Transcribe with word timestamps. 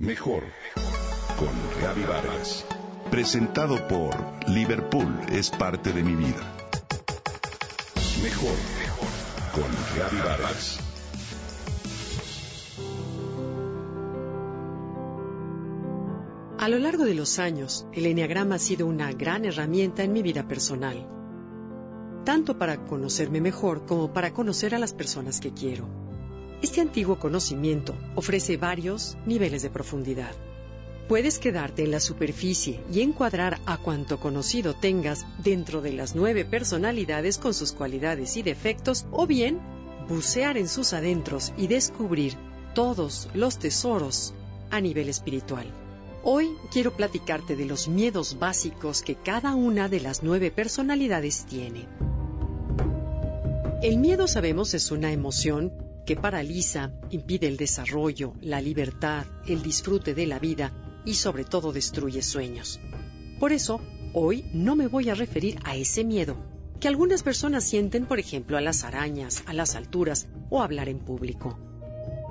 Mejor 0.00 0.44
con 1.36 1.48
Gaby 1.82 2.04
Vargas. 2.04 2.64
Presentado 3.10 3.88
por 3.88 4.14
Liverpool 4.48 5.12
es 5.32 5.50
parte 5.50 5.92
de 5.92 6.04
mi 6.04 6.14
vida. 6.14 6.54
Mejor 8.22 8.54
con 9.52 9.98
Gaby 9.98 10.16
Vargas. 10.18 10.78
A 16.58 16.68
lo 16.68 16.78
largo 16.78 17.04
de 17.04 17.14
los 17.14 17.40
años, 17.40 17.84
el 17.92 18.06
Enneagrama 18.06 18.54
ha 18.54 18.60
sido 18.60 18.86
una 18.86 19.10
gran 19.10 19.46
herramienta 19.46 20.04
en 20.04 20.12
mi 20.12 20.22
vida 20.22 20.46
personal, 20.46 21.08
tanto 22.24 22.56
para 22.56 22.84
conocerme 22.84 23.40
mejor 23.40 23.84
como 23.84 24.12
para 24.12 24.32
conocer 24.32 24.76
a 24.76 24.78
las 24.78 24.92
personas 24.94 25.40
que 25.40 25.52
quiero. 25.52 26.07
Este 26.60 26.80
antiguo 26.80 27.20
conocimiento 27.20 27.94
ofrece 28.16 28.56
varios 28.56 29.16
niveles 29.26 29.62
de 29.62 29.70
profundidad. 29.70 30.32
Puedes 31.06 31.38
quedarte 31.38 31.84
en 31.84 31.92
la 31.92 32.00
superficie 32.00 32.80
y 32.92 33.00
encuadrar 33.00 33.60
a 33.64 33.78
cuanto 33.78 34.18
conocido 34.18 34.74
tengas 34.74 35.24
dentro 35.42 35.80
de 35.82 35.92
las 35.92 36.16
nueve 36.16 36.44
personalidades 36.44 37.38
con 37.38 37.54
sus 37.54 37.72
cualidades 37.72 38.36
y 38.36 38.42
defectos, 38.42 39.06
o 39.12 39.26
bien 39.26 39.60
bucear 40.08 40.56
en 40.58 40.68
sus 40.68 40.94
adentros 40.94 41.52
y 41.56 41.68
descubrir 41.68 42.34
todos 42.74 43.28
los 43.34 43.58
tesoros 43.58 44.34
a 44.70 44.80
nivel 44.80 45.08
espiritual. 45.08 45.66
Hoy 46.24 46.50
quiero 46.72 46.92
platicarte 46.92 47.54
de 47.54 47.66
los 47.66 47.86
miedos 47.86 48.36
básicos 48.38 49.02
que 49.02 49.14
cada 49.14 49.54
una 49.54 49.88
de 49.88 50.00
las 50.00 50.24
nueve 50.24 50.50
personalidades 50.50 51.46
tiene. 51.46 51.86
El 53.80 53.98
miedo, 53.98 54.26
sabemos, 54.26 54.74
es 54.74 54.90
una 54.90 55.12
emoción 55.12 55.72
que 56.08 56.16
paraliza, 56.16 56.90
impide 57.10 57.48
el 57.48 57.58
desarrollo, 57.58 58.32
la 58.40 58.62
libertad, 58.62 59.26
el 59.46 59.62
disfrute 59.62 60.14
de 60.14 60.26
la 60.26 60.38
vida 60.38 60.72
y 61.04 61.12
sobre 61.12 61.44
todo 61.44 61.70
destruye 61.70 62.22
sueños. 62.22 62.80
Por 63.38 63.52
eso, 63.52 63.82
hoy 64.14 64.46
no 64.54 64.74
me 64.74 64.86
voy 64.86 65.10
a 65.10 65.14
referir 65.14 65.58
a 65.64 65.76
ese 65.76 66.04
miedo 66.04 66.34
que 66.80 66.88
algunas 66.88 67.22
personas 67.22 67.64
sienten, 67.64 68.06
por 68.06 68.18
ejemplo, 68.18 68.56
a 68.56 68.62
las 68.62 68.84
arañas, 68.84 69.42
a 69.44 69.52
las 69.52 69.74
alturas 69.74 70.28
o 70.48 70.62
a 70.62 70.64
hablar 70.64 70.88
en 70.88 70.98
público. 70.98 71.58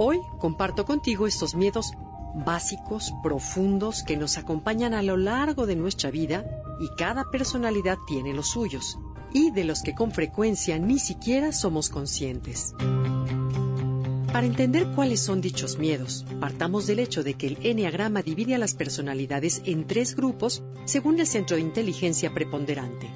Hoy 0.00 0.18
comparto 0.40 0.84
contigo 0.84 1.28
estos 1.28 1.54
miedos 1.54 1.92
básicos, 2.44 3.12
profundos, 3.22 4.02
que 4.02 4.16
nos 4.16 4.36
acompañan 4.36 4.94
a 4.94 5.02
lo 5.02 5.16
largo 5.16 5.66
de 5.66 5.76
nuestra 5.76 6.10
vida 6.10 6.44
y 6.80 6.88
cada 6.96 7.30
personalidad 7.30 7.98
tiene 8.08 8.34
los 8.34 8.48
suyos, 8.48 8.98
y 9.32 9.52
de 9.52 9.62
los 9.62 9.82
que 9.82 9.94
con 9.94 10.10
frecuencia 10.10 10.76
ni 10.80 10.98
siquiera 10.98 11.52
somos 11.52 11.88
conscientes. 11.88 12.74
Para 14.32 14.46
entender 14.46 14.86
cuáles 14.94 15.20
son 15.20 15.40
dichos 15.40 15.76
miedos, 15.76 16.24
partamos 16.38 16.86
del 16.86 17.00
hecho 17.00 17.24
de 17.24 17.34
que 17.34 17.48
el 17.48 17.58
Enneagrama 17.62 18.22
divide 18.22 18.54
a 18.54 18.58
las 18.58 18.74
personalidades 18.74 19.60
en 19.64 19.88
tres 19.88 20.14
grupos 20.14 20.62
según 20.84 21.18
el 21.18 21.26
centro 21.26 21.56
de 21.56 21.62
inteligencia 21.62 22.32
preponderante. 22.32 23.10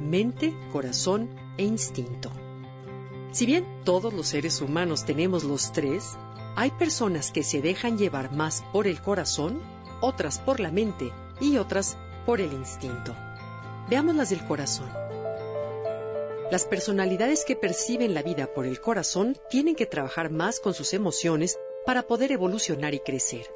Mente, 0.00 0.54
corazón 0.70 1.28
e 1.56 1.64
instinto. 1.64 2.30
Si 3.32 3.46
bien 3.46 3.66
todos 3.84 4.14
los 4.14 4.28
seres 4.28 4.60
humanos 4.60 5.04
tenemos 5.04 5.42
los 5.42 5.72
tres, 5.72 6.16
hay 6.54 6.70
personas 6.70 7.32
que 7.32 7.42
se 7.42 7.60
dejan 7.60 7.98
llevar 7.98 8.32
más 8.32 8.62
por 8.72 8.86
el 8.86 9.02
corazón, 9.02 9.60
otras 10.00 10.38
por 10.38 10.60
la 10.60 10.70
mente 10.70 11.12
y 11.40 11.56
otras 11.56 11.96
por 12.24 12.40
el 12.40 12.52
instinto. 12.52 13.12
Veamos 13.90 14.14
las 14.14 14.30
del 14.30 14.44
corazón. 14.44 15.07
Las 16.50 16.64
personalidades 16.64 17.44
que 17.44 17.56
perciben 17.56 18.14
la 18.14 18.22
vida 18.22 18.46
por 18.54 18.64
el 18.64 18.80
corazón 18.80 19.36
tienen 19.50 19.74
que 19.74 19.84
trabajar 19.84 20.30
más 20.30 20.60
con 20.60 20.72
sus 20.72 20.94
emociones 20.94 21.58
para 21.84 22.06
poder 22.06 22.32
evolucionar 22.32 22.94
y 22.94 23.00
crecer. 23.00 23.46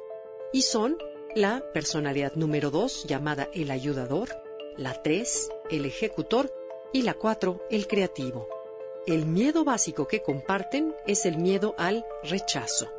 Y 0.51 0.61
son 0.61 0.97
la 1.33 1.63
personalidad 1.73 2.33
número 2.35 2.69
2, 2.69 3.05
llamada 3.07 3.49
el 3.51 3.71
ayudador, 3.71 4.29
la 4.77 5.01
3, 5.01 5.49
el 5.71 5.85
ejecutor, 5.87 6.53
y 6.91 7.01
la 7.01 7.15
4, 7.15 7.63
el 7.71 7.87
creativo. 7.87 8.47
El 9.07 9.25
miedo 9.25 9.63
básico 9.63 10.07
que 10.07 10.21
comparten 10.21 10.93
es 11.07 11.25
el 11.25 11.39
miedo 11.39 11.73
al 11.79 12.05
rechazo. 12.23 12.91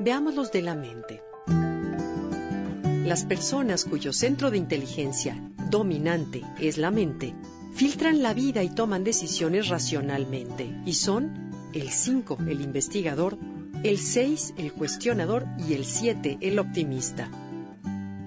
Veamos 0.00 0.34
los 0.34 0.50
de 0.50 0.62
la 0.62 0.74
mente. 0.74 1.22
Las 3.04 3.24
personas 3.24 3.84
cuyo 3.84 4.12
centro 4.12 4.50
de 4.50 4.58
inteligencia 4.58 5.40
dominante 5.70 6.42
es 6.58 6.78
la 6.78 6.90
mente 6.90 7.36
filtran 7.76 8.22
la 8.22 8.32
vida 8.32 8.62
y 8.62 8.70
toman 8.70 9.04
decisiones 9.04 9.68
racionalmente. 9.68 10.74
Y 10.86 10.94
son 10.94 11.50
el 11.74 11.90
5, 11.90 12.38
el 12.48 12.62
investigador, 12.62 13.36
el 13.82 13.98
6, 13.98 14.54
el 14.56 14.72
cuestionador 14.72 15.46
y 15.68 15.74
el 15.74 15.84
7, 15.84 16.38
el 16.40 16.58
optimista. 16.58 17.30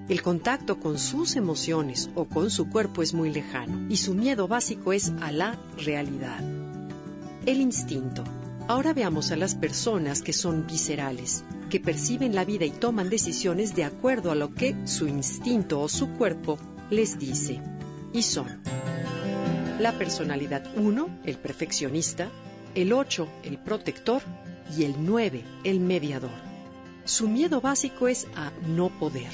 El 0.08 0.22
contacto 0.22 0.78
con 0.78 1.00
sus 1.00 1.34
emociones 1.34 2.10
o 2.14 2.26
con 2.26 2.50
su 2.50 2.70
cuerpo 2.70 3.02
es 3.02 3.12
muy 3.12 3.32
lejano 3.32 3.88
y 3.88 3.96
su 3.96 4.14
miedo 4.14 4.46
básico 4.46 4.92
es 4.92 5.12
a 5.20 5.32
la 5.32 5.58
realidad. 5.84 6.44
El 7.44 7.60
instinto. 7.60 8.22
Ahora 8.68 8.92
veamos 8.92 9.32
a 9.32 9.36
las 9.36 9.56
personas 9.56 10.22
que 10.22 10.32
son 10.32 10.64
viscerales, 10.68 11.42
que 11.70 11.80
perciben 11.80 12.36
la 12.36 12.44
vida 12.44 12.66
y 12.66 12.70
toman 12.70 13.10
decisiones 13.10 13.74
de 13.74 13.82
acuerdo 13.82 14.30
a 14.30 14.36
lo 14.36 14.54
que 14.54 14.76
su 14.86 15.08
instinto 15.08 15.80
o 15.80 15.88
su 15.88 16.10
cuerpo 16.10 16.56
les 16.88 17.18
dice. 17.18 17.60
Y 18.12 18.22
son 18.22 18.60
la 19.80 19.96
personalidad 19.96 20.62
1, 20.76 21.20
el 21.24 21.38
perfeccionista, 21.38 22.30
el 22.74 22.92
8, 22.92 23.26
el 23.44 23.56
protector 23.56 24.20
y 24.76 24.84
el 24.84 24.94
9, 24.98 25.42
el 25.64 25.80
mediador. 25.80 26.38
Su 27.06 27.28
miedo 27.28 27.62
básico 27.62 28.06
es 28.06 28.26
a 28.36 28.52
no 28.66 28.90
poder. 28.90 29.32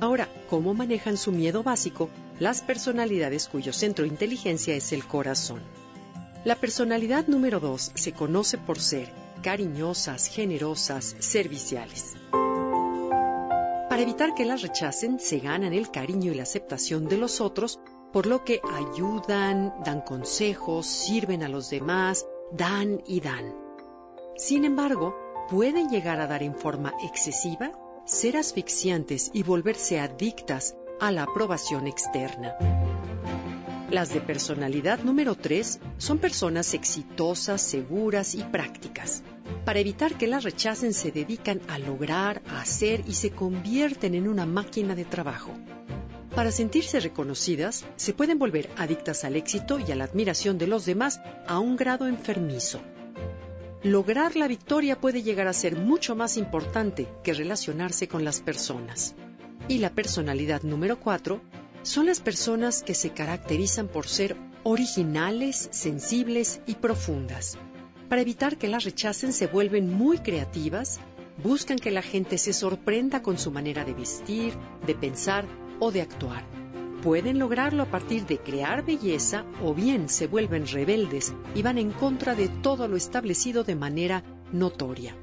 Ahora, 0.00 0.28
¿cómo 0.48 0.74
manejan 0.74 1.16
su 1.16 1.30
miedo 1.30 1.62
básico 1.62 2.10
las 2.40 2.62
personalidades 2.62 3.46
cuyo 3.46 3.72
centro 3.72 4.04
de 4.04 4.08
inteligencia 4.08 4.74
es 4.74 4.92
el 4.92 5.06
corazón? 5.06 5.60
La 6.44 6.56
personalidad 6.56 7.28
número 7.28 7.60
2 7.60 7.92
se 7.94 8.12
conoce 8.12 8.58
por 8.58 8.80
ser 8.80 9.08
cariñosas, 9.40 10.26
generosas, 10.26 11.14
serviciales. 11.20 12.16
Para 13.88 14.02
evitar 14.02 14.34
que 14.34 14.46
las 14.46 14.62
rechacen, 14.62 15.20
se 15.20 15.38
ganan 15.38 15.72
el 15.74 15.92
cariño 15.92 16.32
y 16.32 16.34
la 16.34 16.42
aceptación 16.42 17.08
de 17.08 17.18
los 17.18 17.40
otros 17.40 17.78
por 18.12 18.26
lo 18.26 18.44
que 18.44 18.60
ayudan, 18.64 19.74
dan 19.84 20.00
consejos, 20.00 20.86
sirven 20.86 21.42
a 21.42 21.48
los 21.48 21.70
demás, 21.70 22.26
dan 22.52 23.02
y 23.06 23.20
dan. 23.20 23.54
Sin 24.36 24.64
embargo, 24.64 25.14
pueden 25.48 25.88
llegar 25.88 26.20
a 26.20 26.26
dar 26.26 26.42
en 26.42 26.54
forma 26.54 26.92
excesiva, 27.02 27.72
ser 28.04 28.36
asfixiantes 28.36 29.30
y 29.32 29.42
volverse 29.42 30.00
adictas 30.00 30.74
a 31.00 31.12
la 31.12 31.22
aprobación 31.24 31.86
externa. 31.86 32.54
Las 33.90 34.14
de 34.14 34.20
personalidad 34.20 35.00
número 35.00 35.34
3 35.34 35.80
son 35.98 36.18
personas 36.18 36.74
exitosas, 36.74 37.60
seguras 37.60 38.36
y 38.36 38.44
prácticas. 38.44 39.24
Para 39.64 39.80
evitar 39.80 40.14
que 40.14 40.28
las 40.28 40.44
rechacen 40.44 40.94
se 40.94 41.10
dedican 41.10 41.60
a 41.68 41.78
lograr, 41.78 42.40
a 42.48 42.60
hacer 42.60 43.02
y 43.08 43.14
se 43.14 43.30
convierten 43.30 44.14
en 44.14 44.28
una 44.28 44.46
máquina 44.46 44.94
de 44.94 45.04
trabajo. 45.04 45.50
Para 46.34 46.52
sentirse 46.52 47.00
reconocidas, 47.00 47.84
se 47.96 48.12
pueden 48.12 48.38
volver 48.38 48.70
adictas 48.76 49.24
al 49.24 49.34
éxito 49.34 49.80
y 49.80 49.90
a 49.90 49.96
la 49.96 50.04
admiración 50.04 50.58
de 50.58 50.68
los 50.68 50.86
demás 50.86 51.20
a 51.46 51.58
un 51.58 51.76
grado 51.76 52.06
enfermizo. 52.06 52.80
Lograr 53.82 54.36
la 54.36 54.46
victoria 54.46 55.00
puede 55.00 55.22
llegar 55.22 55.48
a 55.48 55.52
ser 55.52 55.74
mucho 55.74 56.14
más 56.14 56.36
importante 56.36 57.08
que 57.24 57.34
relacionarse 57.34 58.06
con 58.08 58.24
las 58.24 58.40
personas. 58.40 59.14
Y 59.68 59.78
la 59.78 59.90
personalidad 59.90 60.62
número 60.62 61.00
4 61.00 61.40
son 61.82 62.06
las 62.06 62.20
personas 62.20 62.82
que 62.82 62.94
se 62.94 63.10
caracterizan 63.10 63.88
por 63.88 64.06
ser 64.06 64.36
originales, 64.62 65.68
sensibles 65.72 66.60
y 66.66 66.74
profundas. 66.74 67.58
Para 68.08 68.22
evitar 68.22 68.56
que 68.56 68.68
las 68.68 68.84
rechacen 68.84 69.32
se 69.32 69.46
vuelven 69.46 69.92
muy 69.92 70.18
creativas, 70.18 71.00
buscan 71.42 71.78
que 71.78 71.90
la 71.90 72.02
gente 72.02 72.38
se 72.38 72.52
sorprenda 72.52 73.22
con 73.22 73.38
su 73.38 73.50
manera 73.50 73.84
de 73.84 73.94
vestir, 73.94 74.52
de 74.86 74.94
pensar 74.94 75.46
o 75.80 75.90
de 75.90 76.02
actuar. 76.02 76.44
Pueden 77.02 77.38
lograrlo 77.38 77.82
a 77.82 77.86
partir 77.86 78.26
de 78.26 78.38
crear 78.38 78.84
belleza 78.84 79.44
o 79.64 79.74
bien 79.74 80.10
se 80.10 80.26
vuelven 80.26 80.66
rebeldes 80.66 81.32
y 81.54 81.62
van 81.62 81.78
en 81.78 81.90
contra 81.92 82.34
de 82.34 82.48
todo 82.48 82.86
lo 82.88 82.96
establecido 82.96 83.64
de 83.64 83.74
manera 83.74 84.22
notoria. 84.52 85.16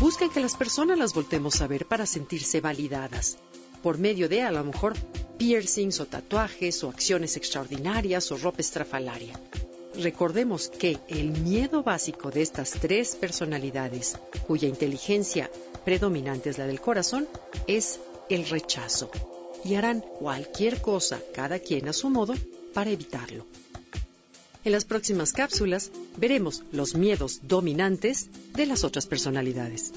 Buscan 0.00 0.30
que 0.30 0.40
las 0.40 0.54
personas 0.54 0.96
las 0.96 1.14
voltemos 1.14 1.60
a 1.60 1.66
ver 1.66 1.86
para 1.86 2.06
sentirse 2.06 2.60
validadas, 2.60 3.38
por 3.82 3.98
medio 3.98 4.28
de 4.28 4.42
a 4.42 4.52
lo 4.52 4.62
mejor 4.62 4.94
piercings 5.36 5.98
o 5.98 6.06
tatuajes 6.06 6.84
o 6.84 6.88
acciones 6.88 7.36
extraordinarias 7.36 8.30
o 8.30 8.36
ropa 8.36 8.60
estrafalaria. 8.60 9.40
Recordemos 10.00 10.68
que 10.68 10.98
el 11.08 11.32
miedo 11.40 11.82
básico 11.82 12.30
de 12.30 12.42
estas 12.42 12.70
tres 12.70 13.16
personalidades, 13.16 14.16
cuya 14.46 14.68
inteligencia 14.68 15.50
predominante 15.84 16.50
es 16.50 16.58
la 16.58 16.68
del 16.68 16.80
corazón, 16.80 17.26
es 17.66 17.98
el 18.28 18.48
rechazo 18.48 19.10
y 19.64 19.74
harán 19.74 20.00
cualquier 20.00 20.80
cosa, 20.80 21.20
cada 21.34 21.58
quien 21.58 21.88
a 21.88 21.92
su 21.92 22.10
modo, 22.10 22.34
para 22.74 22.90
evitarlo. 22.90 23.46
En 24.64 24.72
las 24.72 24.84
próximas 24.84 25.32
cápsulas 25.32 25.90
veremos 26.16 26.62
los 26.72 26.94
miedos 26.94 27.40
dominantes 27.42 28.28
de 28.54 28.66
las 28.66 28.84
otras 28.84 29.06
personalidades. 29.06 29.92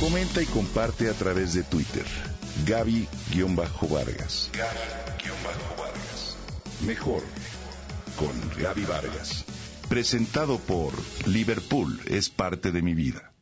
Comenta 0.00 0.42
y 0.42 0.46
comparte 0.46 1.08
a 1.08 1.12
través 1.12 1.54
de 1.54 1.62
Twitter. 1.62 2.04
Gaby-Vargas. 2.64 4.50
Gaby-Vargas. 4.52 6.36
Mejor 6.86 7.22
con 8.16 8.32
Gaby 8.62 8.84
Vargas. 8.84 9.44
Presentado 9.88 10.58
por 10.58 10.92
Liverpool 11.26 12.00
es 12.06 12.28
parte 12.28 12.72
de 12.72 12.82
mi 12.82 12.94
vida. 12.94 13.35